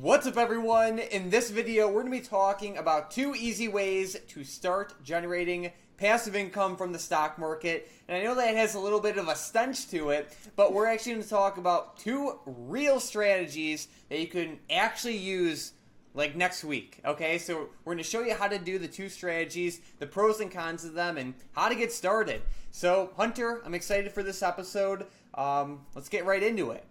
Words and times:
What's 0.00 0.26
up, 0.26 0.38
everyone? 0.38 0.98
In 0.98 1.28
this 1.28 1.50
video, 1.50 1.86
we're 1.86 2.00
going 2.04 2.14
to 2.14 2.20
be 2.22 2.26
talking 2.26 2.78
about 2.78 3.10
two 3.10 3.34
easy 3.34 3.68
ways 3.68 4.16
to 4.28 4.44
start 4.44 4.94
generating 5.04 5.72
passive 5.98 6.34
income 6.34 6.78
from 6.78 6.92
the 6.92 6.98
stock 6.98 7.38
market. 7.38 7.92
And 8.08 8.16
I 8.16 8.24
know 8.24 8.34
that 8.34 8.56
has 8.56 8.74
a 8.74 8.80
little 8.80 9.00
bit 9.00 9.18
of 9.18 9.28
a 9.28 9.36
stench 9.36 9.90
to 9.90 10.08
it, 10.08 10.34
but 10.56 10.72
we're 10.72 10.86
actually 10.86 11.12
going 11.12 11.24
to 11.24 11.28
talk 11.28 11.58
about 11.58 11.98
two 11.98 12.38
real 12.46 12.98
strategies 12.98 13.88
that 14.08 14.18
you 14.18 14.26
can 14.26 14.58
actually 14.70 15.18
use 15.18 15.74
like 16.14 16.34
next 16.34 16.64
week. 16.64 17.00
Okay, 17.04 17.36
so 17.36 17.68
we're 17.84 17.92
going 17.92 18.02
to 18.02 18.10
show 18.10 18.22
you 18.22 18.32
how 18.32 18.48
to 18.48 18.58
do 18.58 18.78
the 18.78 18.88
two 18.88 19.10
strategies, 19.10 19.82
the 19.98 20.06
pros 20.06 20.40
and 20.40 20.50
cons 20.50 20.82
of 20.82 20.94
them, 20.94 21.18
and 21.18 21.34
how 21.52 21.68
to 21.68 21.74
get 21.74 21.92
started. 21.92 22.40
So, 22.70 23.12
Hunter, 23.18 23.60
I'm 23.66 23.74
excited 23.74 24.12
for 24.12 24.22
this 24.22 24.42
episode. 24.42 25.08
Um, 25.34 25.84
let's 25.94 26.08
get 26.08 26.24
right 26.24 26.42
into 26.42 26.70
it. 26.70 26.86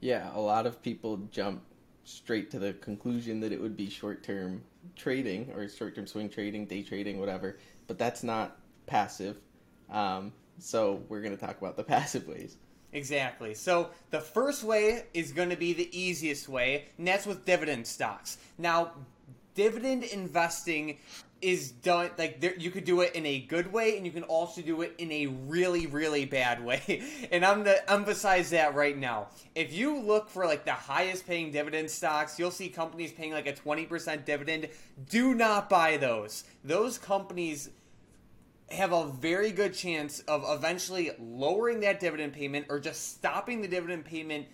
Yeah, 0.00 0.30
a 0.34 0.40
lot 0.40 0.64
of 0.64 0.82
people 0.82 1.18
jump 1.30 1.62
straight 2.04 2.50
to 2.50 2.58
the 2.58 2.72
conclusion 2.74 3.40
that 3.40 3.52
it 3.52 3.60
would 3.60 3.76
be 3.76 3.88
short 3.88 4.22
term 4.22 4.62
trading 4.96 5.50
or 5.54 5.68
short 5.68 5.94
term 5.94 6.06
swing 6.06 6.28
trading, 6.28 6.66
day 6.66 6.82
trading, 6.82 7.20
whatever, 7.20 7.58
but 7.86 7.98
that's 7.98 8.22
not 8.22 8.58
passive. 8.86 9.36
Um, 9.90 10.32
so, 10.58 11.02
we're 11.08 11.22
going 11.22 11.36
to 11.36 11.40
talk 11.40 11.58
about 11.58 11.76
the 11.76 11.84
passive 11.84 12.26
ways. 12.26 12.56
Exactly. 12.92 13.54
So 13.54 13.90
the 14.10 14.20
first 14.20 14.62
way 14.62 15.04
is 15.14 15.32
going 15.32 15.48
to 15.50 15.56
be 15.56 15.72
the 15.72 15.88
easiest 15.98 16.48
way, 16.48 16.88
and 16.98 17.08
that's 17.08 17.26
with 17.26 17.44
dividend 17.44 17.86
stocks. 17.86 18.36
Now, 18.58 18.92
dividend 19.54 20.04
investing 20.04 20.98
is 21.42 21.72
done 21.72 22.10
like 22.16 22.40
there, 22.40 22.54
you 22.56 22.70
could 22.70 22.84
do 22.84 23.00
it 23.00 23.14
in 23.14 23.26
a 23.26 23.40
good 23.40 23.72
way 23.72 23.96
and 23.96 24.06
you 24.06 24.12
can 24.12 24.22
also 24.22 24.62
do 24.62 24.80
it 24.82 24.94
in 24.98 25.10
a 25.12 25.26
really 25.26 25.86
really 25.86 26.24
bad 26.24 26.64
way. 26.64 27.02
And 27.32 27.44
i'm 27.44 27.62
going 27.62 27.76
to 27.76 27.92
emphasize 27.92 28.50
that 28.50 28.74
right 28.74 28.96
now. 28.96 29.28
If 29.54 29.72
you 29.72 29.98
look 29.98 30.28
for 30.28 30.44
like 30.44 30.64
the 30.64 30.72
highest 30.72 31.26
paying 31.26 31.50
dividend 31.50 31.90
stocks 31.90 32.38
you'll 32.38 32.50
see 32.50 32.68
companies 32.68 33.12
paying 33.12 33.32
like 33.32 33.46
a 33.46 33.52
20% 33.52 34.24
dividend. 34.24 34.68
Do 35.08 35.34
not 35.34 35.68
buy 35.68 35.96
those. 35.96 36.44
Those 36.64 36.98
companies 36.98 37.70
have 38.70 38.92
a 38.92 39.06
very 39.06 39.50
good 39.50 39.74
chance 39.74 40.20
of 40.20 40.44
eventually 40.46 41.10
lowering 41.18 41.80
that 41.80 42.00
dividend 42.00 42.32
payment 42.32 42.66
or 42.68 42.80
just 42.80 43.14
stopping 43.14 43.60
the 43.60 43.68
dividend 43.68 44.04
payment, 44.04 44.46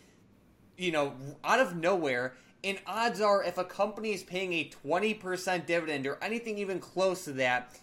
you 0.76 0.92
know, 0.92 1.14
out 1.44 1.60
of 1.60 1.76
nowhere. 1.76 2.34
And 2.64 2.78
odds 2.86 3.20
are, 3.20 3.44
if 3.44 3.56
a 3.58 3.64
company 3.64 4.12
is 4.12 4.22
paying 4.22 4.52
a 4.52 4.70
20% 4.84 5.66
dividend 5.66 6.06
or 6.06 6.18
anything 6.20 6.58
even 6.58 6.80
close 6.80 7.24
to 7.24 7.32
that, 7.34 7.78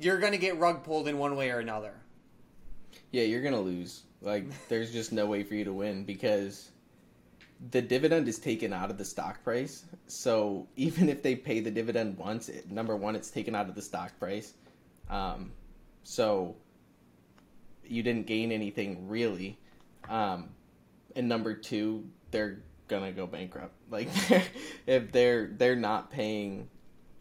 you're 0.00 0.18
going 0.18 0.32
to 0.32 0.38
get 0.38 0.58
rug 0.58 0.82
pulled 0.82 1.08
in 1.08 1.18
one 1.18 1.36
way 1.36 1.50
or 1.50 1.58
another. 1.58 1.92
Yeah, 3.10 3.24
you're 3.24 3.42
going 3.42 3.54
to 3.54 3.60
lose. 3.60 4.02
Like, 4.22 4.46
there's 4.68 4.92
just 4.92 5.12
no 5.12 5.26
way 5.26 5.42
for 5.42 5.54
you 5.54 5.64
to 5.64 5.72
win 5.72 6.04
because 6.04 6.70
the 7.70 7.82
dividend 7.82 8.26
is 8.28 8.38
taken 8.38 8.72
out 8.72 8.90
of 8.90 8.98
the 8.98 9.04
stock 9.04 9.42
price. 9.44 9.84
So 10.06 10.66
even 10.76 11.08
if 11.08 11.22
they 11.22 11.36
pay 11.36 11.60
the 11.60 11.70
dividend 11.70 12.16
once, 12.16 12.48
it, 12.48 12.70
number 12.70 12.96
one, 12.96 13.14
it's 13.14 13.30
taken 13.30 13.54
out 13.54 13.68
of 13.68 13.74
the 13.74 13.82
stock 13.82 14.18
price. 14.18 14.54
Um, 15.10 15.52
so 16.02 16.56
you 17.84 18.02
didn't 18.02 18.26
gain 18.26 18.50
anything 18.52 19.06
really. 19.08 19.58
Um, 20.08 20.48
and 21.14 21.28
number 21.28 21.54
two, 21.54 22.08
they're 22.30 22.62
gonna 22.92 23.12
go 23.12 23.26
bankrupt. 23.26 23.74
Like 23.90 24.08
if 24.86 25.12
they're 25.12 25.48
they're 25.48 25.76
not 25.76 26.10
paying 26.10 26.68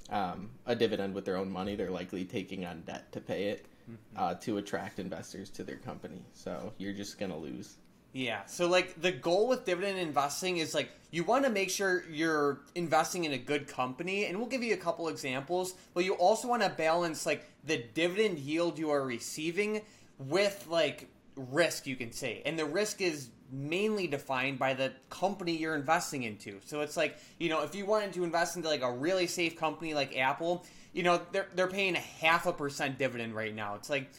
um, 0.10 0.50
a 0.66 0.76
dividend 0.76 1.14
with 1.14 1.26
their 1.26 1.38
own 1.38 1.52
money, 1.52 1.76
they're 1.76 1.92
likely 1.92 2.24
taking 2.24 2.66
on 2.66 2.82
debt 2.82 3.12
to 3.12 3.20
pay 3.20 3.46
it 3.46 3.66
mm-hmm. 3.84 4.18
uh, 4.18 4.36
to 4.36 4.58
attract 4.58 5.00
investors 5.00 5.50
to 5.52 5.64
their 5.64 5.78
company. 5.78 6.24
So 6.34 6.74
you're 6.78 6.94
just 6.94 7.20
gonna 7.20 7.38
lose. 7.38 7.78
Yeah. 8.14 8.46
So 8.46 8.68
like 8.68 9.02
the 9.02 9.12
goal 9.12 9.48
with 9.48 9.66
dividend 9.66 9.98
investing 10.00 10.58
is 10.58 10.74
like 10.74 10.92
you 11.12 11.24
want 11.24 11.46
to 11.46 11.50
make 11.50 11.70
sure 11.70 12.04
you're 12.10 12.60
investing 12.76 13.24
in 13.24 13.34
a 13.34 13.38
good 13.38 13.68
company 13.68 14.26
and 14.26 14.38
we'll 14.38 14.50
give 14.50 14.64
you 14.64 14.74
a 14.74 14.78
couple 14.78 15.08
examples, 15.08 15.76
but 15.94 16.04
you 16.04 16.14
also 16.14 16.48
want 16.48 16.62
to 16.62 16.70
balance 16.70 17.26
like 17.26 17.50
the 17.66 17.84
dividend 17.94 18.40
yield 18.40 18.78
you 18.78 18.90
are 18.90 19.04
receiving 19.04 19.82
with 20.20 20.68
like 20.70 21.10
risk 21.36 21.88
you 21.88 21.96
can 21.96 22.12
say. 22.12 22.42
And 22.46 22.58
the 22.58 22.66
risk 22.66 23.02
is 23.02 23.30
mainly 23.52 24.08
defined 24.08 24.58
by 24.58 24.74
the 24.74 24.92
company 25.10 25.56
you're 25.56 25.76
investing 25.76 26.24
into. 26.24 26.60
So 26.66 26.82
it's 26.82 26.96
like, 26.96 27.18
you 27.38 27.50
know, 27.50 27.64
if 27.64 27.76
you 27.76 27.86
wanted 27.86 28.14
to 28.14 28.24
invest 28.24 28.56
into 28.56 28.70
like 28.70 28.82
a 28.82 28.92
really 28.92 29.28
safe 29.28 29.58
company 29.58 29.94
like 29.94 30.18
Apple, 30.18 30.66
you 30.94 31.04
know, 31.04 31.22
they're 31.32 31.48
they're 31.56 31.68
paying 31.68 31.96
a 31.96 32.00
half 32.00 32.46
a 32.46 32.54
percent 32.54 32.98
dividend 32.98 33.36
right 33.36 33.56
now. 33.56 33.76
It's 33.76 33.90
like 33.90 34.10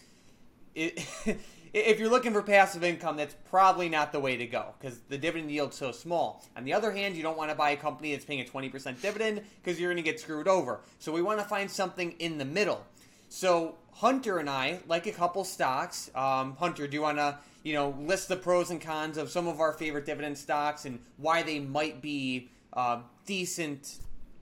it 0.74 1.06
if 1.72 1.98
you're 1.98 2.10
looking 2.10 2.32
for 2.32 2.42
passive 2.42 2.84
income, 2.84 3.16
that's 3.16 3.34
probably 3.48 3.88
not 3.88 4.12
the 4.12 4.20
way 4.20 4.36
to 4.36 4.46
go 4.46 4.74
because 4.78 4.98
the 5.08 5.16
dividend 5.16 5.50
yield's 5.50 5.76
so 5.76 5.90
small. 5.90 6.44
On 6.56 6.64
the 6.64 6.72
other 6.72 6.92
hand, 6.92 7.16
you 7.16 7.22
don't 7.22 7.36
want 7.36 7.50
to 7.50 7.56
buy 7.56 7.70
a 7.70 7.76
company 7.76 8.12
that's 8.12 8.24
paying 8.24 8.40
a 8.40 8.44
20% 8.44 9.00
dividend 9.00 9.42
because 9.62 9.80
you're 9.80 9.90
going 9.90 10.02
to 10.02 10.08
get 10.08 10.20
screwed 10.20 10.48
over. 10.48 10.80
So 10.98 11.12
we 11.12 11.22
want 11.22 11.38
to 11.38 11.46
find 11.46 11.70
something 11.70 12.12
in 12.18 12.36
the 12.36 12.44
middle. 12.44 12.84
So 13.32 13.76
Hunter 13.92 14.40
and 14.40 14.50
I 14.50 14.80
like 14.86 15.06
a 15.06 15.10
couple 15.10 15.42
stocks. 15.44 16.10
Um, 16.14 16.54
Hunter, 16.56 16.86
do 16.86 16.94
you 16.94 17.00
want 17.00 17.16
to 17.16 17.38
you 17.62 17.72
know 17.72 17.96
list 17.98 18.28
the 18.28 18.36
pros 18.36 18.70
and 18.70 18.78
cons 18.78 19.16
of 19.16 19.30
some 19.30 19.48
of 19.48 19.58
our 19.58 19.72
favorite 19.72 20.04
dividend 20.04 20.36
stocks 20.36 20.84
and 20.84 20.98
why 21.16 21.42
they 21.42 21.58
might 21.58 22.02
be 22.02 22.50
uh, 22.74 23.00
decent 23.24 24.00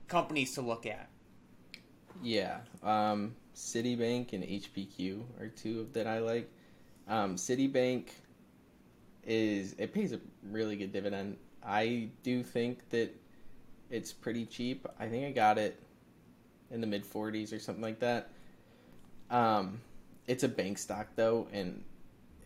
companies 0.09 0.55
to 0.55 0.61
look 0.61 0.85
at? 0.85 1.07
Yeah, 2.21 2.57
um, 2.83 3.33
Citibank 3.55 4.33
and 4.33 4.43
HPQ 4.43 5.23
are 5.39 5.47
two 5.47 5.87
that 5.93 6.05
I 6.05 6.19
like. 6.19 6.51
Um, 7.07 7.37
Citibank 7.37 8.09
is 9.23 9.73
it 9.77 9.93
pays 9.93 10.11
a 10.11 10.19
really 10.43 10.75
good 10.75 10.91
dividend. 10.91 11.37
I 11.63 12.09
do 12.23 12.43
think 12.43 12.89
that 12.89 13.15
it's 13.89 14.11
pretty 14.11 14.45
cheap. 14.45 14.85
I 14.99 15.07
think 15.07 15.25
I 15.25 15.31
got 15.31 15.57
it 15.57 15.81
in 16.71 16.81
the 16.81 16.87
mid 16.87 17.05
40s 17.05 17.53
or 17.53 17.59
something 17.59 17.81
like 17.81 18.01
that. 18.01 18.31
Um, 19.31 19.79
it's 20.27 20.43
a 20.43 20.47
bank 20.47 20.77
stock 20.77 21.07
though, 21.15 21.47
and 21.51 21.83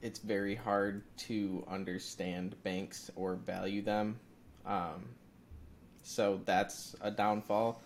it's 0.01 0.19
very 0.19 0.55
hard 0.55 1.01
to 1.17 1.65
understand 1.67 2.55
banks 2.63 3.09
or 3.15 3.35
value 3.35 3.81
them. 3.81 4.19
Um, 4.65 5.09
so 6.03 6.39
that's 6.45 6.95
a 7.01 7.11
downfall. 7.11 7.81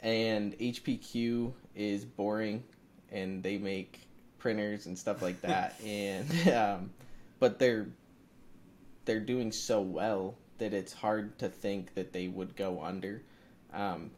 And 0.00 0.56
HPQ 0.58 1.52
is 1.74 2.04
boring, 2.04 2.62
and 3.10 3.42
they 3.42 3.58
make 3.58 4.00
printers 4.38 4.86
and 4.86 4.98
stuff 4.98 5.20
like 5.20 5.40
that. 5.42 5.80
and 5.84 6.48
um, 6.48 6.90
but 7.40 7.58
they're 7.58 7.88
they're 9.04 9.20
doing 9.20 9.50
so 9.50 9.80
well 9.80 10.36
that 10.58 10.72
it's 10.72 10.92
hard 10.92 11.36
to 11.40 11.48
think 11.48 11.94
that 11.94 12.12
they 12.12 12.28
would 12.28 12.54
go 12.54 12.80
under. 12.82 13.22
Um, 13.72 14.12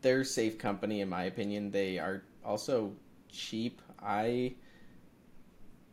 they're 0.00 0.22
a 0.22 0.24
safe 0.24 0.58
company 0.58 1.00
in 1.00 1.08
my 1.08 1.24
opinion. 1.24 1.70
They 1.70 1.98
are 1.98 2.24
also 2.44 2.92
cheap. 3.32 3.80
I 4.02 4.54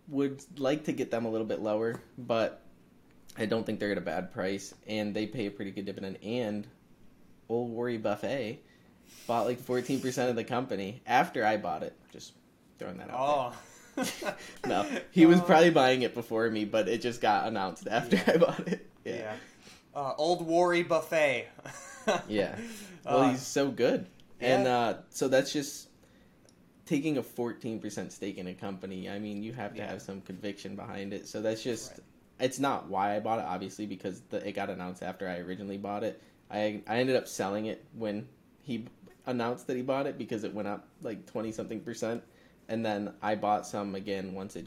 would 0.08 0.44
like 0.60 0.86
to 0.86 0.92
get 0.92 1.12
them 1.12 1.26
a 1.26 1.30
little 1.30 1.48
bit 1.48 1.60
lower, 1.60 2.02
but 2.18 2.62
I 3.38 3.46
don't 3.46 3.66
think 3.66 3.80
they're 3.80 3.92
at 3.92 3.98
a 3.98 4.02
bad 4.02 4.32
price, 4.34 4.74
and 4.88 5.16
they 5.16 5.26
pay 5.26 5.46
a 5.46 5.52
pretty 5.52 5.72
good 5.72 5.86
dividend. 5.86 6.18
And 6.24 6.68
old 7.48 7.72
Warren 7.72 8.02
Buffett 8.02 8.64
bought 9.28 9.46
like 9.46 9.60
fourteen 9.60 10.00
percent 10.00 10.30
of 10.30 10.36
the 10.36 10.44
company 10.44 11.02
after 11.06 11.46
I 11.46 11.58
bought 11.58 11.84
it. 11.84 11.96
Just 12.12 12.34
throwing 12.78 12.98
that 12.98 13.10
out. 13.10 13.18
Oh. 13.18 13.54
no, 14.68 14.86
he 15.12 15.26
was 15.26 15.42
probably 15.42 15.72
buying 15.72 16.04
it 16.04 16.14
before 16.14 16.50
me, 16.50 16.66
but 16.66 16.88
it 16.88 17.02
just 17.02 17.22
got 17.22 17.48
announced 17.48 17.88
after 17.90 18.16
yeah. 18.16 18.24
I 18.28 18.38
bought 18.38 18.68
it. 18.68 18.88
Yeah. 19.04 19.16
yeah. 19.16 19.34
Uh, 19.96 20.14
old 20.18 20.46
Warren 20.46 20.88
Buffett. 20.88 21.50
yeah. 22.28 22.56
Well, 23.06 23.22
uh, 23.22 23.32
he's 23.32 23.42
so 23.42 23.70
good. 23.70 24.06
Yeah. 24.40 24.58
And 24.58 24.68
uh, 24.68 24.94
so 25.10 25.28
that's 25.28 25.52
just 25.52 25.89
taking 26.90 27.20
a 27.20 27.22
14% 27.22 28.12
stake 28.12 28.40
in 28.40 28.48
a 28.48 28.54
company. 28.56 29.08
I 29.08 29.20
mean, 29.20 29.44
you 29.44 29.54
have 29.54 29.74
to 29.74 29.78
yeah. 29.78 29.92
have 29.92 30.02
some 30.02 30.22
conviction 30.22 30.76
behind 30.76 31.14
it. 31.14 31.28
So 31.28 31.40
that's 31.40 31.62
just, 31.62 31.92
right. 31.92 32.00
it's 32.40 32.58
not 32.58 32.90
why 32.90 33.16
I 33.16 33.20
bought 33.20 33.38
it, 33.38 33.46
obviously, 33.46 33.86
because 33.86 34.22
the, 34.30 34.48
it 34.48 34.54
got 34.54 34.72
announced 34.72 35.04
after 35.04 35.30
I 35.30 35.38
originally 35.38 35.78
bought 35.78 36.04
it. 36.04 36.20
I, 36.50 36.82
I 36.88 36.98
ended 36.98 37.16
up 37.16 37.28
selling 37.28 37.68
it 37.68 37.86
when 37.94 38.28
he 38.64 38.88
announced 39.28 39.68
that 39.68 39.76
he 39.76 39.84
bought 39.84 40.08
it 40.08 40.18
because 40.18 40.44
it 40.44 40.52
went 40.52 40.68
up 40.68 40.88
like 41.04 41.28
20 41.28 41.52
something 41.52 41.80
percent 41.82 42.24
and 42.70 42.84
then 42.84 43.14
I 43.22 43.36
bought 43.36 43.68
some 43.68 43.94
again 43.94 44.34
once 44.34 44.56
it 44.56 44.66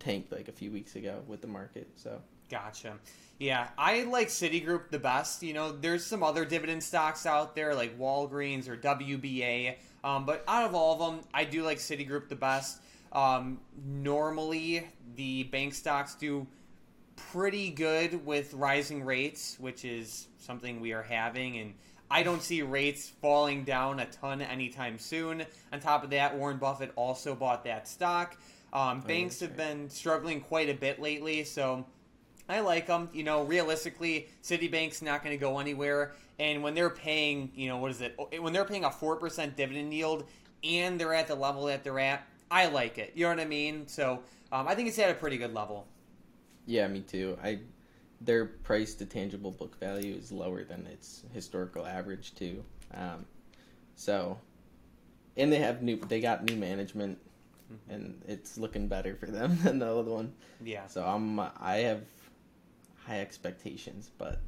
tanked 0.00 0.32
like 0.32 0.48
a 0.48 0.52
few 0.52 0.72
weeks 0.72 0.96
ago 0.96 1.22
with 1.28 1.40
the 1.40 1.46
market. 1.46 1.88
So 1.94 2.20
gotcha. 2.50 2.98
Yeah, 3.38 3.68
I 3.78 4.02
like 4.02 4.28
Citigroup 4.28 4.90
the 4.90 4.98
best. 4.98 5.42
You 5.42 5.54
know, 5.54 5.72
there's 5.72 6.04
some 6.04 6.22
other 6.22 6.44
dividend 6.44 6.82
stocks 6.82 7.24
out 7.24 7.56
there 7.56 7.74
like 7.74 7.98
Walgreens 7.98 8.68
or 8.68 8.76
WBA, 8.76 9.76
um, 10.04 10.26
but 10.26 10.44
out 10.46 10.64
of 10.64 10.74
all 10.74 10.92
of 10.92 10.98
them, 10.98 11.24
I 11.32 11.44
do 11.44 11.62
like 11.62 11.78
Citigroup 11.78 12.28
the 12.28 12.36
best. 12.36 12.82
Um, 13.12 13.60
normally, 13.82 14.86
the 15.16 15.44
bank 15.44 15.72
stocks 15.74 16.14
do 16.14 16.46
pretty 17.16 17.70
good 17.70 18.24
with 18.26 18.52
rising 18.54 19.04
rates, 19.04 19.56
which 19.58 19.84
is 19.84 20.28
something 20.38 20.80
we 20.80 20.92
are 20.92 21.02
having, 21.02 21.58
and 21.58 21.74
I 22.10 22.22
don't 22.22 22.42
see 22.42 22.62
rates 22.62 23.08
falling 23.22 23.64
down 23.64 24.00
a 24.00 24.06
ton 24.06 24.42
anytime 24.42 24.98
soon. 24.98 25.44
On 25.72 25.80
top 25.80 26.04
of 26.04 26.10
that, 26.10 26.36
Warren 26.36 26.58
Buffett 26.58 26.92
also 26.96 27.34
bought 27.34 27.64
that 27.64 27.88
stock. 27.88 28.36
Um, 28.72 29.02
oh, 29.02 29.06
banks 29.06 29.40
have 29.40 29.56
been 29.56 29.88
struggling 29.88 30.40
quite 30.40 30.68
a 30.68 30.74
bit 30.74 31.00
lately, 31.00 31.44
so 31.44 31.84
I 32.50 32.60
like 32.60 32.86
them. 32.86 33.08
You 33.12 33.24
know, 33.24 33.44
realistically, 33.44 34.28
Citibank's 34.42 35.02
not 35.02 35.22
going 35.22 35.36
to 35.36 35.40
go 35.40 35.58
anywhere. 35.58 36.12
And 36.38 36.62
when 36.62 36.74
they're 36.74 36.90
paying, 36.90 37.52
you 37.54 37.68
know, 37.68 37.76
what 37.76 37.90
is 37.90 38.00
it? 38.00 38.18
When 38.40 38.52
they're 38.52 38.64
paying 38.64 38.84
a 38.84 38.90
4% 38.90 39.56
dividend 39.56 39.92
yield 39.92 40.24
and 40.64 40.98
they're 40.98 41.14
at 41.14 41.28
the 41.28 41.34
level 41.34 41.66
that 41.66 41.84
they're 41.84 41.98
at, 41.98 42.26
I 42.50 42.66
like 42.66 42.98
it. 42.98 43.12
You 43.14 43.24
know 43.24 43.30
what 43.30 43.40
I 43.40 43.44
mean? 43.44 43.86
So 43.86 44.22
um, 44.52 44.66
I 44.66 44.74
think 44.74 44.88
it's 44.88 44.98
at 44.98 45.10
a 45.10 45.14
pretty 45.14 45.36
good 45.36 45.54
level. 45.54 45.86
Yeah, 46.66 46.88
me 46.88 47.00
too. 47.00 47.38
I 47.42 47.60
their 48.20 48.44
price 48.44 48.94
to 48.94 49.06
tangible 49.06 49.50
book 49.50 49.78
value 49.80 50.14
is 50.14 50.30
lower 50.30 50.62
than 50.62 50.86
its 50.86 51.22
historical 51.32 51.86
average 51.86 52.34
too. 52.34 52.62
Um, 52.92 53.24
so, 53.94 54.38
and 55.36 55.52
they 55.52 55.58
have 55.58 55.82
new 55.82 55.96
they 55.96 56.20
got 56.20 56.44
new 56.44 56.56
management, 56.56 57.18
mm-hmm. 57.72 57.94
and 57.94 58.22
it's 58.28 58.58
looking 58.58 58.88
better 58.88 59.14
for 59.16 59.26
them 59.26 59.58
than 59.62 59.78
the 59.78 59.86
other 59.86 60.10
one. 60.10 60.32
Yeah. 60.62 60.86
So 60.86 61.04
I'm 61.04 61.40
I 61.40 61.76
have 61.84 62.02
high 63.10 63.20
expectations, 63.20 64.10
but 64.18 64.40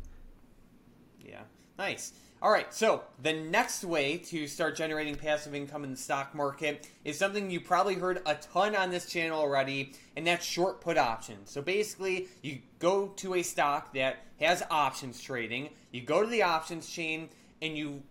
yeah, 1.20 1.40
nice. 1.78 2.12
All 2.40 2.50
right, 2.50 2.72
so 2.72 3.02
the 3.20 3.32
next 3.32 3.84
way 3.84 4.18
to 4.18 4.46
start 4.46 4.76
generating 4.76 5.16
passive 5.16 5.54
income 5.54 5.84
in 5.84 5.90
the 5.90 5.96
stock 5.96 6.34
market 6.34 6.88
is 7.04 7.18
something 7.18 7.50
you 7.50 7.60
probably 7.60 7.94
heard 7.94 8.22
a 8.24 8.36
ton 8.36 8.74
on 8.76 8.90
this 8.90 9.06
channel 9.06 9.40
already, 9.40 9.94
and 10.16 10.26
that's 10.26 10.44
short 10.44 10.80
put 10.80 10.96
options. 10.96 11.50
So 11.50 11.60
basically, 11.60 12.28
you 12.42 12.60
go 12.78 13.08
to 13.16 13.34
a 13.34 13.42
stock 13.42 13.94
that 13.94 14.18
has 14.40 14.62
options 14.70 15.20
trading, 15.20 15.70
you 15.90 16.00
go 16.02 16.22
to 16.22 16.28
the 16.28 16.42
options 16.42 16.88
chain, 16.88 17.28
and 17.60 17.76
you 17.76 18.02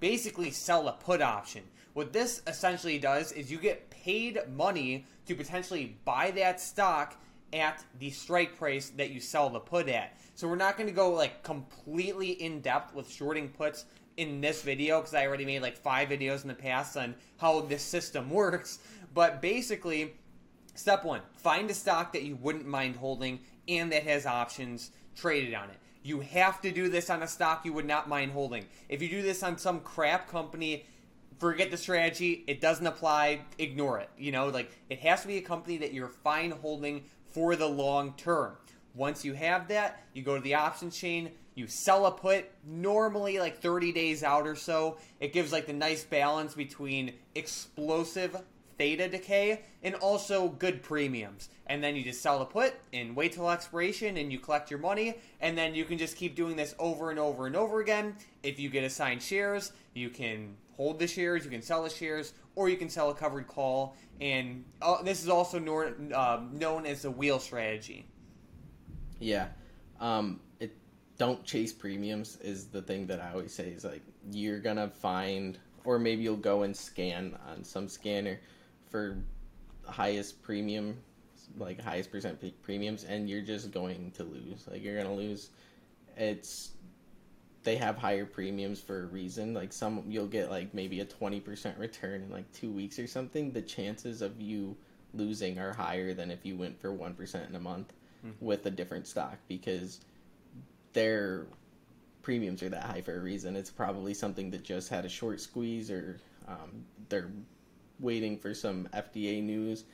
basically 0.00 0.50
sell 0.50 0.88
a 0.88 0.92
put 0.92 1.20
option. 1.20 1.62
What 1.92 2.12
this 2.12 2.42
essentially 2.46 2.98
does 2.98 3.32
is 3.32 3.50
you 3.50 3.58
get 3.58 3.90
paid 3.90 4.40
money 4.56 5.04
to 5.26 5.34
potentially 5.34 5.96
buy 6.04 6.30
that 6.32 6.60
stock 6.60 7.16
at 7.52 7.84
the 7.98 8.10
strike 8.10 8.56
price 8.56 8.90
that 8.90 9.10
you 9.10 9.20
sell 9.20 9.50
the 9.50 9.60
put 9.60 9.88
at. 9.88 10.16
So 10.34 10.48
we're 10.48 10.56
not 10.56 10.76
going 10.76 10.88
to 10.88 10.94
go 10.94 11.10
like 11.10 11.42
completely 11.42 12.30
in 12.30 12.60
depth 12.60 12.94
with 12.94 13.10
shorting 13.10 13.48
puts 13.48 13.84
in 14.16 14.40
this 14.40 14.62
video 14.62 15.00
because 15.00 15.14
I 15.14 15.26
already 15.26 15.44
made 15.44 15.62
like 15.62 15.76
five 15.76 16.08
videos 16.08 16.42
in 16.42 16.48
the 16.48 16.54
past 16.54 16.96
on 16.96 17.14
how 17.38 17.60
this 17.62 17.82
system 17.82 18.30
works. 18.30 18.78
But 19.14 19.42
basically, 19.42 20.14
step 20.74 21.04
one, 21.04 21.20
find 21.36 21.70
a 21.70 21.74
stock 21.74 22.12
that 22.12 22.22
you 22.22 22.36
wouldn't 22.36 22.66
mind 22.66 22.96
holding 22.96 23.40
and 23.68 23.92
that 23.92 24.04
has 24.04 24.26
options 24.26 24.90
traded 25.16 25.54
on 25.54 25.70
it. 25.70 25.76
You 26.02 26.20
have 26.20 26.60
to 26.62 26.70
do 26.70 26.88
this 26.88 27.10
on 27.10 27.22
a 27.22 27.26
stock 27.26 27.64
you 27.64 27.72
would 27.74 27.86
not 27.86 28.08
mind 28.08 28.32
holding. 28.32 28.64
If 28.88 29.02
you 29.02 29.08
do 29.08 29.22
this 29.22 29.42
on 29.42 29.58
some 29.58 29.80
crap 29.80 30.28
company, 30.28 30.86
forget 31.38 31.70
the 31.70 31.76
strategy. 31.76 32.44
It 32.46 32.60
doesn't 32.60 32.86
apply. 32.86 33.40
Ignore 33.58 34.00
it. 34.00 34.10
You 34.16 34.32
know, 34.32 34.48
like 34.48 34.70
it 34.88 35.00
has 35.00 35.22
to 35.22 35.28
be 35.28 35.36
a 35.36 35.42
company 35.42 35.76
that 35.78 35.92
you're 35.92 36.08
fine 36.08 36.52
holding 36.52 37.02
for 37.32 37.56
the 37.56 37.68
long 37.68 38.14
term. 38.16 38.56
Once 38.94 39.24
you 39.24 39.34
have 39.34 39.68
that, 39.68 40.04
you 40.12 40.22
go 40.22 40.34
to 40.34 40.42
the 40.42 40.54
options 40.54 40.96
chain, 40.96 41.30
you 41.54 41.66
sell 41.66 42.06
a 42.06 42.10
put 42.10 42.46
normally 42.64 43.38
like 43.38 43.60
30 43.60 43.92
days 43.92 44.22
out 44.22 44.46
or 44.46 44.56
so. 44.56 44.98
It 45.20 45.32
gives 45.32 45.52
like 45.52 45.66
the 45.66 45.72
nice 45.72 46.04
balance 46.04 46.54
between 46.54 47.14
explosive 47.34 48.36
theta 48.78 49.08
decay 49.08 49.60
and 49.82 49.94
also 49.96 50.48
good 50.48 50.82
premiums. 50.82 51.50
And 51.66 51.84
then 51.84 51.96
you 51.96 52.02
just 52.02 52.22
sell 52.22 52.38
the 52.38 52.46
put 52.46 52.74
and 52.94 53.14
wait 53.14 53.32
till 53.32 53.50
expiration 53.50 54.16
and 54.16 54.32
you 54.32 54.38
collect 54.38 54.70
your 54.70 54.80
money. 54.80 55.18
And 55.40 55.56
then 55.56 55.74
you 55.74 55.84
can 55.84 55.98
just 55.98 56.16
keep 56.16 56.34
doing 56.34 56.56
this 56.56 56.74
over 56.78 57.10
and 57.10 57.18
over 57.18 57.46
and 57.46 57.54
over 57.54 57.80
again. 57.80 58.16
If 58.42 58.58
you 58.58 58.70
get 58.70 58.82
assigned 58.82 59.22
shares, 59.22 59.72
you 59.92 60.08
can 60.08 60.56
hold 60.80 60.98
the 60.98 61.06
shares, 61.06 61.44
you 61.44 61.50
can 61.50 61.60
sell 61.60 61.82
the 61.82 61.90
shares, 61.90 62.32
or 62.56 62.70
you 62.70 62.76
can 62.78 62.88
sell 62.88 63.10
a 63.10 63.14
covered 63.14 63.46
call. 63.46 63.98
And 64.18 64.64
uh, 64.80 65.02
this 65.02 65.22
is 65.22 65.28
also 65.28 65.58
nor- 65.58 65.94
uh, 66.14 66.40
known 66.52 66.86
as 66.86 67.02
the 67.02 67.10
wheel 67.10 67.38
strategy. 67.38 68.06
Yeah. 69.18 69.48
Um, 70.00 70.40
it 70.58 70.74
don't 71.18 71.44
chase 71.44 71.70
premiums 71.74 72.38
is 72.38 72.68
the 72.68 72.80
thing 72.80 73.06
that 73.08 73.20
I 73.20 73.30
always 73.32 73.52
say 73.52 73.68
is 73.68 73.84
like 73.84 74.00
you're 74.32 74.58
gonna 74.58 74.88
find 74.88 75.58
or 75.84 75.98
maybe 75.98 76.22
you'll 76.22 76.36
go 76.36 76.62
and 76.62 76.74
scan 76.74 77.36
on 77.50 77.62
some 77.62 77.86
scanner 77.86 78.40
for 78.88 79.18
highest 79.84 80.42
premium 80.42 80.96
like 81.58 81.78
highest 81.82 82.10
percent 82.10 82.42
premiums 82.62 83.04
and 83.04 83.28
you're 83.28 83.42
just 83.42 83.70
going 83.70 84.12
to 84.12 84.24
lose 84.24 84.66
like 84.70 84.82
you're 84.82 84.96
gonna 84.96 85.14
lose 85.14 85.50
it's 86.16 86.72
they 87.62 87.76
have 87.76 87.98
higher 87.98 88.24
premiums 88.24 88.80
for 88.80 89.02
a 89.02 89.06
reason 89.06 89.52
like 89.52 89.72
some 89.72 90.02
you'll 90.08 90.26
get 90.26 90.50
like 90.50 90.72
maybe 90.72 91.00
a 91.00 91.04
20% 91.04 91.78
return 91.78 92.22
in 92.22 92.30
like 92.30 92.50
two 92.52 92.70
weeks 92.70 92.98
or 92.98 93.06
something 93.06 93.52
the 93.52 93.62
chances 93.62 94.22
of 94.22 94.40
you 94.40 94.76
losing 95.12 95.58
are 95.58 95.72
higher 95.72 96.14
than 96.14 96.30
if 96.30 96.44
you 96.44 96.56
went 96.56 96.80
for 96.80 96.90
1% 96.90 97.48
in 97.48 97.54
a 97.54 97.60
month 97.60 97.92
mm-hmm. 98.24 98.44
with 98.44 98.64
a 98.66 98.70
different 98.70 99.06
stock 99.06 99.36
because 99.48 100.00
their 100.92 101.46
premiums 102.22 102.62
are 102.62 102.68
that 102.68 102.84
high 102.84 103.00
for 103.00 103.16
a 103.16 103.20
reason. 103.20 103.56
It's 103.56 103.70
probably 103.70 104.14
something 104.14 104.50
that 104.50 104.62
just 104.62 104.88
had 104.88 105.04
a 105.04 105.08
short 105.08 105.40
squeeze 105.40 105.90
or 105.90 106.20
um, 106.48 106.84
they're 107.08 107.30
waiting 107.98 108.38
for 108.38 108.54
some 108.54 108.88
FDA 108.94 109.42
news. 109.42 109.84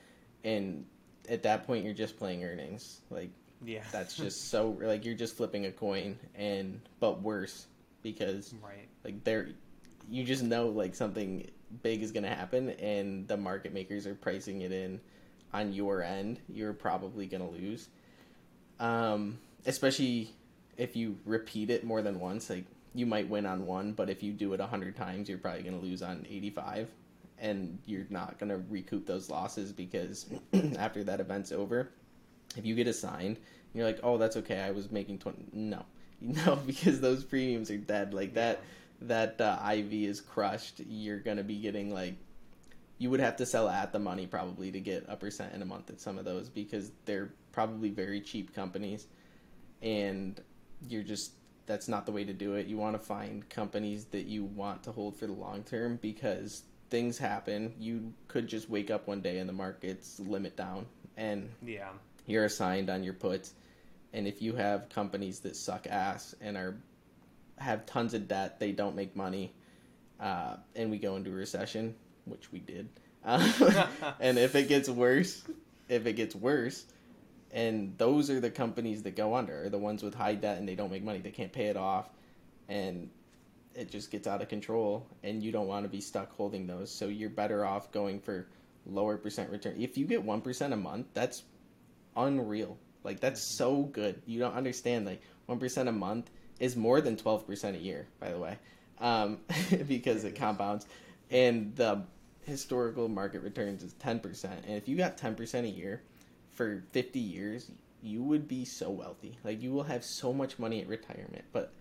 And 0.45 0.85
at 1.29 1.43
that 1.43 1.67
point, 1.67 1.85
you're 1.85 1.95
just 1.95 2.19
playing 2.19 2.45
earnings. 2.45 3.01
Like, 3.11 3.31
yeah, 3.65 3.83
that's 3.93 4.17
just 4.17 4.51
so 4.51 4.77
like 4.81 5.05
you're 5.05 5.15
just 5.15 5.37
flipping 5.37 5.67
a 5.67 5.73
coin, 5.73 6.19
and 6.35 6.81
but 7.01 7.23
worse 7.23 7.67
because 8.03 8.55
right, 8.63 8.89
like 9.05 9.25
they're 9.25 9.49
you 10.09 10.25
just 10.25 10.43
know 10.43 10.69
like 10.69 10.95
something 10.95 11.49
big 11.83 12.03
is 12.03 12.13
going 12.13 12.23
to 12.25 12.29
happen, 12.35 12.71
and 12.71 13.27
the 13.29 13.37
market 13.37 13.73
makers 13.73 14.07
are 14.07 14.15
pricing 14.15 14.63
it 14.63 14.73
in 14.73 15.01
on 15.53 15.73
your 15.73 16.03
end. 16.03 16.41
You're 16.49 16.73
probably 16.73 17.27
going 17.27 17.43
to 17.43 17.51
lose 17.51 17.89
um, 18.81 19.39
especially 19.65 20.31
if 20.77 20.97
you 20.97 21.19
repeat 21.25 21.71
it 21.71 21.85
more 21.85 22.03
than 22.03 22.21
once. 22.21 22.51
Like 22.51 22.65
you 22.95 23.07
might 23.07 23.29
win 23.29 23.47
on 23.47 23.67
one, 23.67 23.93
but 23.93 24.11
if 24.11 24.23
you 24.23 24.33
do 24.33 24.53
it 24.53 24.61
a 24.61 24.67
hundred 24.67 24.97
times, 24.97 25.29
you're 25.29 25.39
probably 25.39 25.63
going 25.63 25.79
to 25.79 25.85
lose 25.85 26.03
on 26.03 26.27
eighty-five, 26.29 26.89
and 27.39 27.79
you're 27.87 28.07
not 28.11 28.39
going 28.39 28.51
to 28.51 28.63
recoup 28.69 29.07
those 29.07 29.31
losses 29.31 29.73
because 29.73 30.27
after 30.79 31.05
that 31.05 31.21
event's 31.21 31.53
over, 31.53 31.91
if 32.57 32.67
you 32.67 32.75
get 32.75 32.87
assigned, 32.87 33.39
you're 33.75 33.87
like, 33.87 34.01
oh, 34.03 34.19
that's 34.19 34.37
okay. 34.39 34.61
I 34.61 34.71
was 34.71 34.91
making 34.91 35.19
twenty. 35.19 35.45
No, 35.53 35.85
no, 36.21 36.57
because 36.67 37.01
those 37.01 37.25
premiums 37.25 37.71
are 37.71 37.79
dead. 37.79 38.15
Like 38.15 38.35
that. 38.35 38.61
That 39.03 39.39
uh, 39.43 39.59
IV 39.73 39.93
is 39.93 40.23
crushed. 40.23 40.81
You're 40.89 41.19
gonna 41.19 41.43
be 41.43 41.57
getting 41.59 41.93
like 41.93 42.15
you 42.99 43.11
would 43.11 43.21
have 43.21 43.37
to 43.37 43.47
sell 43.47 43.69
at 43.69 43.93
the 43.93 43.99
money 43.99 44.27
probably 44.27 44.71
to 44.73 44.81
get 44.81 45.05
a 45.09 45.17
percent 45.17 45.53
in 45.53 45.63
a 45.63 45.65
month 45.65 45.91
at 45.91 46.01
some 46.01 46.19
of 46.19 46.25
those 46.25 46.49
because 46.49 46.93
they're 47.05 47.31
probably 47.53 47.91
very 47.91 48.21
cheap 48.21 48.55
companies 48.55 49.07
and 49.83 50.41
you're 50.89 51.03
just 51.03 51.33
that's 51.67 51.89
not 51.89 52.07
the 52.07 52.13
way 52.13 52.25
to 52.25 52.33
do 52.33 52.55
it 52.55 52.67
you 52.67 52.77
want 52.77 52.95
to 52.95 52.99
find 52.99 53.49
companies 53.49 54.05
that 54.07 54.27
you 54.27 54.45
want 54.45 54.83
to 54.83 54.93
hold 54.93 55.17
for 55.17 55.27
the 55.27 55.33
long 55.33 55.63
term 55.65 55.99
because 56.01 56.63
things 56.91 57.19
happen 57.19 57.75
you 57.79 58.13
could 58.29 58.47
just 58.47 58.71
wake 58.71 58.91
up 58.91 59.07
one 59.07 59.21
day 59.21 59.39
and 59.39 59.49
the 59.49 59.53
market's 59.53 60.21
limit 60.21 60.57
down 60.57 60.87
and 61.17 61.49
yeah 61.65 61.89
you're 62.27 62.45
assigned 62.45 62.91
on 62.91 63.03
your 63.03 63.15
puts 63.15 63.55
and 64.13 64.27
if 64.27 64.41
you 64.41 64.55
have 64.55 64.89
companies 64.89 65.41
that 65.41 65.57
suck 65.57 65.87
ass 65.87 66.35
and 66.41 66.57
are 66.57 66.77
have 67.59 67.87
tons 67.87 68.15
of 68.15 68.29
debt 68.29 68.61
they 68.61 68.73
don't 68.73 68.95
make 68.95 69.17
money 69.17 69.53
uh, 70.21 70.57
and 70.75 70.91
we 70.91 70.99
go 70.99 71.17
into 71.17 71.31
a 71.31 71.35
recession 71.35 71.95
which 72.27 72.53
we 72.53 72.59
did. 72.59 72.89
Uh, 73.25 73.87
and 74.21 74.39
if 74.39 74.55
it 74.55 74.69
gets 74.69 74.89
worse, 74.89 75.43
if 75.89 76.07
it 76.07 76.15
gets 76.15 76.35
worse, 76.35 76.85
and 77.53 77.97
those 77.97 78.29
are 78.29 78.41
the 78.41 78.51
companies 78.51 79.03
that 79.05 79.17
go 79.17 79.35
under, 79.35 79.65
are 79.65 79.69
the 79.71 79.79
ones 79.79 80.03
with 80.03 80.15
high 80.15 80.35
debt 80.35 80.59
and 80.59 80.69
they 80.69 80.75
don't 80.75 80.91
make 80.91 81.03
money, 81.03 81.19
they 81.19 81.31
can't 81.31 81.53
pay 81.53 81.67
it 81.67 81.77
off, 81.77 82.11
and 82.69 83.09
it 83.75 83.91
just 83.91 84.11
gets 84.11 84.27
out 84.27 84.43
of 84.43 84.49
control, 84.49 85.07
and 85.23 85.43
you 85.43 85.53
don't 85.53 85.67
want 85.67 85.85
to 85.85 85.89
be 85.89 86.01
stuck 86.01 86.33
holding 86.33 86.67
those. 86.67 86.91
So 86.91 87.07
you're 87.07 87.31
better 87.31 87.65
off 87.65 87.93
going 87.93 88.21
for 88.21 88.47
lower 88.85 89.17
percent 89.17 89.51
return. 89.51 89.77
If 89.79 89.97
you 89.97 90.07
get 90.07 90.23
one 90.23 90.41
percent 90.41 90.73
a 90.73 90.77
month, 90.77 91.07
that's 91.15 91.43
unreal. 92.17 92.79
Like 93.05 93.21
that's 93.21 93.43
so 93.43 93.83
good. 93.83 94.21
You 94.27 94.41
don't 94.41 94.55
understand. 94.55 95.07
Like 95.07 95.23
one 95.47 95.59
percent 95.59 95.89
a 95.89 95.93
month 95.93 96.31
is 96.59 96.77
more 96.77 97.01
than 97.01 97.17
twelve 97.17 97.47
percent 97.47 97.77
a 97.77 97.81
year, 97.81 98.07
by 98.19 98.31
the 98.31 98.39
way, 98.39 98.59
um, 99.01 99.39
because 99.87 100.25
it 100.25 100.35
compounds. 100.35 100.87
And 101.31 101.75
the 101.77 102.03
historical 102.47 103.09
market 103.09 103.43
returns 103.43 103.83
is 103.83 103.93
10%. 103.95 104.45
And 104.45 104.77
if 104.77 104.89
you 104.89 104.97
got 104.97 105.19
10% 105.19 105.65
a 105.65 105.69
year 105.69 106.03
for 106.53 106.85
50 106.93 107.19
years, 107.19 107.71
you 108.03 108.23
would 108.23 108.47
be 108.47 108.65
so 108.65 108.91
wealthy. 108.91 109.37
Like 109.45 109.61
you 109.61 109.73
will 109.73 109.83
have 109.83 110.05
so 110.05 110.33
much 110.33 110.59
money 110.59 110.81
at 110.81 110.89
retirement, 110.89 111.45
but 111.53 111.73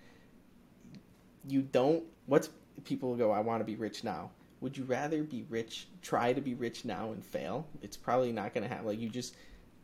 you 1.47 1.61
don't 1.61 2.03
what's 2.25 2.49
people 2.83 3.15
go 3.15 3.31
I 3.31 3.39
want 3.39 3.61
to 3.61 3.65
be 3.65 3.75
rich 3.75 4.03
now. 4.03 4.31
Would 4.61 4.77
you 4.77 4.85
rather 4.85 5.21
be 5.21 5.45
rich, 5.49 5.87
try 6.01 6.33
to 6.33 6.41
be 6.41 6.55
rich 6.55 6.85
now 6.85 7.11
and 7.11 7.23
fail? 7.23 7.67
It's 7.83 7.97
probably 7.97 8.31
not 8.31 8.53
going 8.53 8.63
to 8.63 8.69
happen. 8.69 8.87
Like 8.87 8.99
you 8.99 9.09
just 9.09 9.35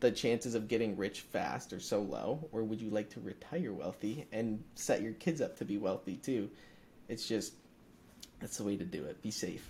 the 0.02 0.12
chances 0.12 0.56
of 0.56 0.68
getting 0.68 0.98
rich 0.98 1.22
fast 1.22 1.72
are 1.72 1.80
so 1.80 2.02
low, 2.02 2.50
or 2.52 2.64
would 2.64 2.82
you 2.82 2.90
like 2.90 3.10
to 3.12 3.20
retire 3.22 3.72
wealthy 3.72 4.26
and 4.32 4.64
set 4.76 5.02
your 5.02 5.14
kids 5.14 5.40
up 5.40 5.58
to 5.60 5.66
be 5.66 5.78
wealthy 5.78 6.18
too? 6.18 6.50
It's 7.08 7.28
just 7.28 7.54
that's 8.40 8.58
the 8.58 8.64
way 8.64 8.76
to 8.76 8.84
do 8.84 9.06
it. 9.06 9.22
Be 9.22 9.32
safe. 9.32 9.66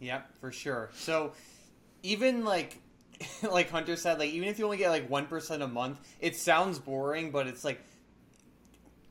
Yep, 0.00 0.36
for 0.40 0.50
sure. 0.50 0.90
So 0.94 1.32
even 2.02 2.44
like 2.44 2.78
like 3.42 3.70
Hunter 3.70 3.94
said, 3.94 4.18
like 4.18 4.30
even 4.30 4.48
if 4.48 4.58
you 4.58 4.64
only 4.64 4.78
get 4.78 4.90
like 4.90 5.08
one 5.08 5.26
percent 5.26 5.62
a 5.62 5.68
month, 5.68 6.00
it 6.20 6.36
sounds 6.36 6.80
boring, 6.80 7.30
but 7.30 7.46
it's 7.46 7.64
like 7.64 7.80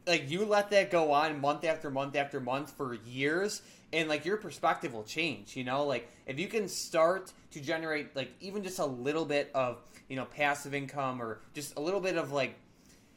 like 0.07 0.29
you 0.29 0.45
let 0.45 0.69
that 0.71 0.91
go 0.91 1.11
on 1.11 1.39
month 1.39 1.63
after 1.63 1.89
month 1.91 2.15
after 2.15 2.39
month 2.39 2.71
for 2.71 2.93
years 2.93 3.61
and 3.93 4.09
like 4.09 4.25
your 4.25 4.37
perspective 4.37 4.93
will 4.93 5.03
change 5.03 5.55
you 5.55 5.63
know? 5.63 5.85
Like 5.85 6.09
if 6.25 6.39
you 6.39 6.47
can 6.47 6.67
start 6.67 7.31
to 7.51 7.59
generate 7.59 8.15
like 8.15 8.31
even 8.39 8.63
just 8.63 8.79
a 8.79 8.85
little 8.85 9.25
bit 9.25 9.51
of 9.53 9.81
you 10.07 10.15
know 10.15 10.25
passive 10.25 10.73
income 10.73 11.21
or 11.21 11.41
just 11.53 11.77
a 11.77 11.81
little 11.81 12.01
bit 12.01 12.17
of 12.17 12.31
like 12.31 12.55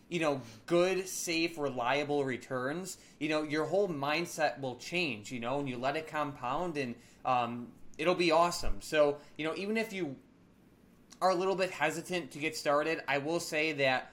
you 0.09 0.21
know 0.21 0.41
good 0.67 1.09
safe 1.09 1.57
reliable 1.59 2.25
returns 2.25 2.99
you 3.19 3.29
know 3.29 3.43
your 3.43 3.65
whole 3.65 3.89
mindset 3.89 4.61
will 4.61 4.77
change 4.77 5.33
you 5.33 5.41
know? 5.41 5.61
And 5.61 5.69
you 5.69 5.79
let 5.79 5.97
it 5.97 6.07
compound 6.07 6.77
and 6.77 6.95
um, 7.25 7.69
it'll 7.97 8.15
be 8.15 8.31
awesome. 8.31 8.77
So 8.81 9.19
you 9.39 9.47
know 9.47 9.55
even 9.57 9.77
if 9.77 9.93
you 9.93 10.17
are 11.23 11.31
a 11.31 11.35
little 11.35 11.55
bit 11.55 11.71
hesitant 11.71 12.33
to 12.33 12.39
get 12.39 12.55
started 12.57 13.01
i 13.09 13.17
will 13.17 13.41
say 13.41 13.73
that 13.73 14.13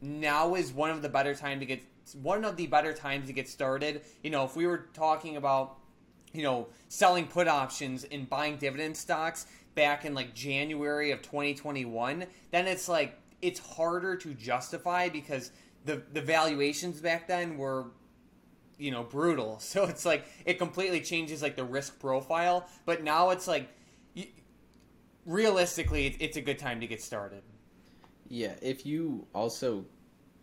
now 0.00 0.54
is 0.54 0.72
one 0.72 0.90
of 0.90 1.02
the 1.02 1.08
better 1.08 1.34
time 1.34 1.58
to 1.58 1.66
get 1.66 1.82
one 2.20 2.44
of 2.44 2.56
the 2.56 2.66
better 2.66 2.92
times 2.92 3.28
to 3.28 3.32
get 3.32 3.48
started. 3.48 4.02
You 4.22 4.30
know, 4.30 4.44
if 4.44 4.56
we 4.56 4.66
were 4.66 4.86
talking 4.92 5.36
about, 5.36 5.78
you 6.32 6.42
know, 6.42 6.68
selling 6.88 7.26
put 7.26 7.48
options 7.48 8.04
and 8.04 8.28
buying 8.28 8.56
dividend 8.56 8.96
stocks 8.96 9.46
back 9.74 10.04
in 10.04 10.14
like 10.14 10.34
January 10.34 11.10
of 11.10 11.22
2021, 11.22 12.26
then 12.50 12.66
it's 12.66 12.88
like 12.88 13.18
it's 13.40 13.60
harder 13.60 14.16
to 14.16 14.34
justify 14.34 15.08
because 15.08 15.50
the 15.84 16.02
the 16.12 16.20
valuations 16.22 17.00
back 17.00 17.26
then 17.26 17.56
were 17.56 17.86
you 18.78 18.90
know 18.90 19.02
brutal. 19.02 19.58
So 19.60 19.84
it's 19.84 20.04
like 20.04 20.26
it 20.44 20.58
completely 20.58 21.00
changes 21.00 21.42
like 21.42 21.56
the 21.56 21.64
risk 21.64 21.98
profile, 21.98 22.66
but 22.84 23.02
now 23.02 23.30
it's 23.30 23.46
like 23.46 23.68
realistically 25.24 26.16
it's 26.18 26.36
a 26.36 26.40
good 26.40 26.58
time 26.58 26.80
to 26.80 26.86
get 26.86 27.02
started. 27.02 27.42
Yeah, 28.28 28.54
if 28.62 28.86
you 28.86 29.26
also 29.34 29.84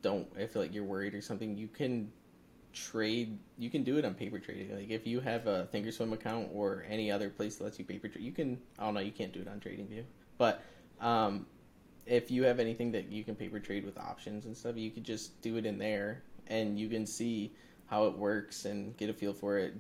don't 0.02 0.28
I 0.38 0.46
feel 0.46 0.62
like 0.62 0.74
you're 0.74 0.84
worried 0.84 1.14
or 1.14 1.22
something, 1.22 1.56
you 1.56 1.68
can 1.68 2.12
trade 2.72 3.38
you 3.58 3.70
can 3.70 3.84
do 3.84 3.98
it 3.98 4.06
on 4.06 4.14
paper 4.14 4.40
trading. 4.40 4.76
Like 4.76 4.90
if 4.90 5.08
you 5.08 5.20
have 5.22 5.48
a 5.48 5.68
thinkorswim 5.74 6.14
account 6.14 6.50
or 6.54 6.86
any 6.88 7.12
other 7.12 7.30
place 7.30 7.58
that 7.58 7.64
lets 7.64 7.80
you 7.80 7.86
paper 7.86 8.08
trade 8.08 8.24
you 8.24 8.32
can 8.32 8.60
i 8.78 8.86
don't 8.86 8.94
know 8.94 9.00
you 9.00 9.12
can't 9.12 9.34
do 9.34 9.42
it 9.42 9.48
on 9.48 9.60
tradingview 9.60 10.04
but 10.38 10.64
um, 11.02 11.48
if 12.06 12.30
you 12.30 12.44
have 12.44 12.60
anything 12.60 12.92
that 12.92 13.12
you 13.12 13.24
can 13.24 13.34
paper 13.34 13.60
trade 13.60 13.84
with 13.84 13.98
options 13.98 14.46
and 14.46 14.56
stuff 14.56 14.78
you 14.78 14.92
could 14.92 15.04
just 15.04 15.42
do 15.42 15.58
it 15.58 15.66
in 15.66 15.80
there 15.80 16.22
and 16.50 16.80
you 16.80 16.90
can 16.90 17.06
see 17.06 17.52
how 17.90 18.06
it 18.06 18.18
works 18.18 18.66
and 18.66 18.96
get 18.98 19.10
a 19.10 19.14
feel 19.14 19.34
for 19.34 19.58
it. 19.58 19.74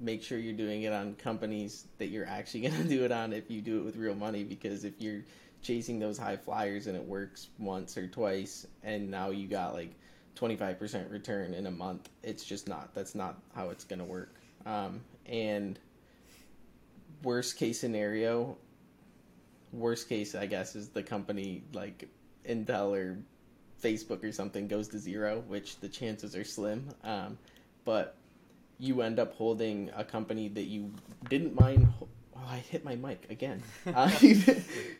Make 0.00 0.22
sure 0.22 0.38
you're 0.38 0.52
doing 0.52 0.82
it 0.82 0.92
on 0.92 1.14
companies 1.14 1.86
that 1.98 2.08
you're 2.08 2.26
actually 2.26 2.60
going 2.68 2.76
to 2.76 2.88
do 2.88 3.04
it 3.04 3.12
on 3.12 3.32
if 3.32 3.50
you 3.50 3.60
do 3.60 3.78
it 3.78 3.84
with 3.84 3.96
real 3.96 4.14
money 4.14 4.44
because 4.44 4.84
if 4.84 5.00
you're 5.00 5.22
chasing 5.62 5.98
those 5.98 6.18
high 6.18 6.36
flyers 6.36 6.86
and 6.86 6.96
it 6.96 7.04
works 7.04 7.48
once 7.58 7.96
or 7.96 8.06
twice 8.08 8.66
and 8.82 9.10
now 9.10 9.30
you 9.30 9.46
got 9.46 9.74
like 9.74 9.94
25% 10.36 11.10
return 11.10 11.54
in 11.54 11.66
a 11.66 11.70
month 11.70 12.08
it's 12.22 12.44
just 12.44 12.68
not 12.68 12.94
that's 12.94 13.14
not 13.14 13.40
how 13.54 13.70
it's 13.70 13.84
going 13.84 13.98
to 13.98 14.04
work. 14.04 14.34
Um, 14.66 15.00
and 15.26 15.78
worst 17.22 17.56
case 17.56 17.80
scenario 17.80 18.56
worst 19.72 20.08
case 20.08 20.34
i 20.34 20.44
guess 20.44 20.74
is 20.74 20.88
the 20.88 21.02
company 21.02 21.62
like 21.72 22.08
intel 22.48 22.94
or 22.96 23.16
facebook 23.82 24.22
or 24.24 24.32
something 24.32 24.68
goes 24.68 24.88
to 24.88 24.98
zero 24.98 25.42
which 25.46 25.78
the 25.80 25.88
chances 25.88 26.36
are 26.36 26.44
slim 26.44 26.88
um, 27.04 27.38
but 27.84 28.16
you 28.78 29.00
end 29.02 29.18
up 29.18 29.34
holding 29.34 29.90
a 29.96 30.04
company 30.04 30.48
that 30.48 30.64
you 30.64 30.92
didn't 31.28 31.58
mind 31.58 31.86
Oh, 32.36 32.46
I 32.48 32.58
hit 32.58 32.84
my 32.84 32.96
mic 32.96 33.26
again. 33.30 33.62
Uh, 33.86 34.10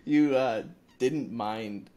you 0.05 0.37
uh, 0.37 0.63
didn't 0.99 1.33
mind 1.33 1.91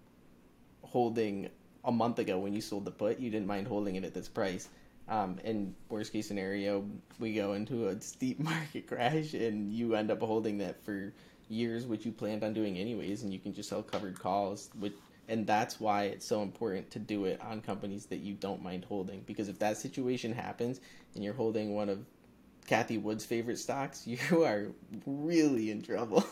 holding 0.83 1.49
a 1.83 1.91
month 1.91 2.19
ago 2.19 2.39
when 2.39 2.53
you 2.53 2.61
sold 2.61 2.85
the 2.85 2.91
put. 2.91 3.19
You 3.19 3.29
didn't 3.29 3.47
mind 3.47 3.67
holding 3.67 3.95
it 3.95 4.03
at 4.03 4.13
this 4.13 4.27
price. 4.27 4.69
Um, 5.07 5.37
and 5.43 5.75
worst 5.89 6.11
case 6.11 6.27
scenario, 6.27 6.85
we 7.19 7.33
go 7.33 7.53
into 7.53 7.87
a 7.87 8.01
steep 8.01 8.39
market 8.51 8.87
crash, 8.87 9.33
and 9.33 9.71
you 9.71 9.95
end 9.95 10.11
up 10.11 10.21
holding 10.21 10.57
that 10.59 10.83
for 10.83 11.13
years, 11.47 11.85
which 11.85 12.05
you 12.05 12.11
planned 12.11 12.43
on 12.43 12.53
doing 12.53 12.77
anyways, 12.77 13.23
and 13.23 13.31
you 13.31 13.39
can 13.39 13.53
just 13.53 13.69
sell 13.69 13.83
covered 13.83 14.19
calls. 14.19 14.69
Which, 14.79 14.93
and 15.27 15.45
that's 15.45 15.79
why 15.79 16.05
it's 16.05 16.25
so 16.25 16.41
important 16.41 16.89
to 16.91 16.99
do 16.99 17.25
it 17.25 17.39
on 17.41 17.61
companies 17.61 18.05
that 18.07 18.19
you 18.19 18.33
don't 18.33 18.63
mind 18.63 18.85
holding. 18.85 19.21
Because 19.21 19.49
if 19.49 19.59
that 19.59 19.77
situation 19.77 20.33
happens 20.33 20.81
and 21.13 21.23
you're 21.23 21.33
holding 21.33 21.75
one 21.75 21.89
of 21.89 22.05
Cathie 22.67 22.97
Wood's 22.97 23.25
favorite 23.25 23.59
stocks, 23.59 24.07
you 24.07 24.43
are 24.43 24.67
really 25.05 25.71
in 25.71 25.81
trouble. 25.81 26.23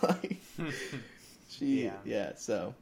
she, 1.49 1.85
yeah. 1.85 1.91
yeah, 2.05 2.31
so. 2.35 2.73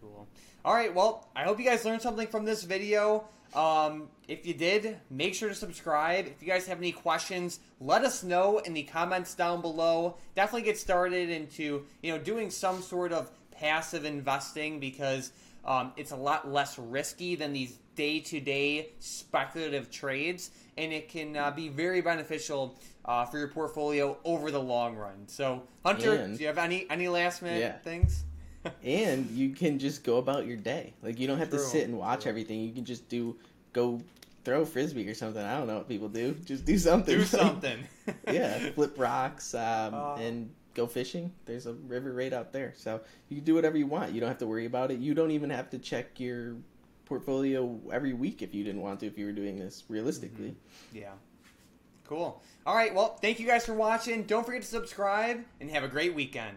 Cool. 0.00 0.26
All 0.64 0.74
right, 0.74 0.94
well, 0.94 1.28
I 1.34 1.44
hope 1.44 1.58
you 1.58 1.64
guys 1.64 1.84
learned 1.84 2.02
something 2.02 2.26
from 2.26 2.44
this 2.44 2.62
video. 2.62 3.24
Um, 3.54 4.08
if 4.28 4.46
you 4.46 4.54
did, 4.54 4.98
make 5.10 5.34
sure 5.34 5.48
to 5.48 5.54
subscribe. 5.54 6.26
If 6.26 6.40
you 6.40 6.48
guys 6.48 6.66
have 6.66 6.78
any 6.78 6.92
questions, 6.92 7.58
let 7.80 8.04
us 8.04 8.22
know 8.22 8.58
in 8.58 8.74
the 8.74 8.84
comments 8.84 9.34
down 9.34 9.60
below. 9.60 10.16
Definitely 10.36 10.62
get 10.62 10.78
started 10.78 11.30
into 11.30 11.84
you 12.02 12.12
know 12.12 12.18
doing 12.18 12.50
some 12.50 12.80
sort 12.82 13.12
of 13.12 13.30
passive 13.50 14.04
investing 14.04 14.78
because 14.78 15.32
um, 15.64 15.92
it's 15.96 16.12
a 16.12 16.16
lot 16.16 16.50
less 16.50 16.78
risky 16.78 17.34
than 17.34 17.52
these 17.52 17.78
day 17.96 18.20
to 18.20 18.40
day 18.40 18.90
speculative 18.98 19.90
trades 19.90 20.50
and 20.78 20.92
it 20.92 21.08
can 21.08 21.36
uh, 21.36 21.50
be 21.50 21.68
very 21.68 22.00
beneficial 22.00 22.78
uh, 23.04 23.24
for 23.24 23.38
your 23.38 23.48
portfolio 23.48 24.16
over 24.24 24.50
the 24.50 24.60
long 24.60 24.96
run. 24.96 25.26
So, 25.26 25.62
Hunter, 25.84 26.14
and, 26.14 26.36
do 26.36 26.42
you 26.42 26.46
have 26.46 26.58
any 26.58 26.86
any 26.90 27.08
last 27.08 27.42
minute 27.42 27.60
yeah. 27.60 27.78
things? 27.78 28.24
and 28.84 29.30
you 29.30 29.50
can 29.50 29.78
just 29.78 30.04
go 30.04 30.18
about 30.18 30.46
your 30.46 30.56
day. 30.56 30.92
Like 31.02 31.18
you 31.18 31.26
don't 31.26 31.38
have 31.38 31.50
True. 31.50 31.58
to 31.58 31.64
sit 31.64 31.88
and 31.88 31.98
watch 31.98 32.22
True. 32.22 32.30
everything. 32.30 32.60
You 32.60 32.72
can 32.72 32.84
just 32.84 33.08
do 33.08 33.36
go 33.72 34.00
throw 34.44 34.64
frisbee 34.64 35.08
or 35.08 35.14
something. 35.14 35.42
I 35.42 35.58
don't 35.58 35.66
know 35.66 35.76
what 35.78 35.88
people 35.88 36.08
do. 36.08 36.34
Just 36.44 36.64
do 36.64 36.78
something. 36.78 37.18
Do 37.18 37.24
something. 37.24 37.78
yeah, 38.30 38.70
flip 38.74 38.98
rocks 38.98 39.54
um, 39.54 39.94
uh, 39.94 40.16
and 40.16 40.50
go 40.74 40.86
fishing. 40.86 41.32
There's 41.46 41.66
a 41.66 41.74
river 41.74 42.12
right 42.12 42.32
out 42.32 42.52
there, 42.52 42.72
so 42.76 43.00
you 43.28 43.36
can 43.36 43.44
do 43.44 43.54
whatever 43.54 43.76
you 43.76 43.86
want. 43.86 44.12
You 44.12 44.20
don't 44.20 44.28
have 44.28 44.38
to 44.38 44.46
worry 44.46 44.66
about 44.66 44.90
it. 44.90 44.98
You 44.98 45.14
don't 45.14 45.30
even 45.30 45.50
have 45.50 45.70
to 45.70 45.78
check 45.78 46.18
your 46.18 46.56
portfolio 47.04 47.78
every 47.92 48.12
week 48.12 48.40
if 48.42 48.54
you 48.54 48.62
didn't 48.62 48.80
want 48.80 49.00
to, 49.00 49.06
if 49.06 49.18
you 49.18 49.26
were 49.26 49.32
doing 49.32 49.58
this 49.58 49.84
realistically. 49.88 50.50
Mm-hmm. 50.50 50.98
Yeah. 50.98 51.12
Cool. 52.06 52.42
All 52.66 52.74
right. 52.74 52.94
Well, 52.94 53.16
thank 53.20 53.38
you 53.38 53.46
guys 53.46 53.64
for 53.64 53.74
watching. 53.74 54.24
Don't 54.24 54.44
forget 54.44 54.62
to 54.62 54.68
subscribe 54.68 55.44
and 55.60 55.70
have 55.70 55.84
a 55.84 55.88
great 55.88 56.14
weekend. 56.14 56.56